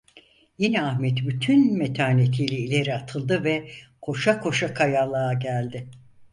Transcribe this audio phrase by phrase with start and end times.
[0.57, 5.87] Yine Ahmet bütün metanetiyle ileriye atıldı ve koşa koşa kayalığa geldi.